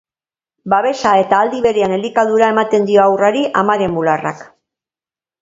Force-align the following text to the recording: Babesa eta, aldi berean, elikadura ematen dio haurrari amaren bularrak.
Babesa 0.73 1.11
eta, 1.23 1.41
aldi 1.47 1.59
berean, 1.65 1.93
elikadura 1.97 2.47
ematen 2.55 2.89
dio 2.91 3.03
haurrari 3.05 3.45
amaren 3.63 3.95
bularrak. 4.01 4.43